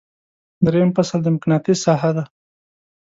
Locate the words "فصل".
0.97-1.19